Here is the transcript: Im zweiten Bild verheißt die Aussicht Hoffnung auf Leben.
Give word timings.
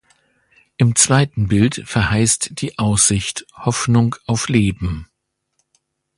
Im 0.77 0.95
zweiten 0.95 1.47
Bild 1.47 1.83
verheißt 1.85 2.59
die 2.59 2.79
Aussicht 2.79 3.45
Hoffnung 3.55 4.15
auf 4.25 4.49
Leben. 4.49 5.07